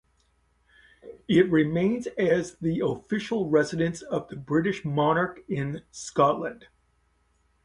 [1.27, 6.65] It remains as the official residence of the British monarch in Scotland.